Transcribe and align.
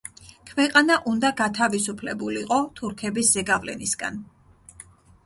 ქვეყანა 0.51 0.95
უნდა 1.11 1.29
გათავისუფლებულიყო 1.41 2.57
თურქების 2.79 3.29
ზეგავლენისგან. 3.37 4.19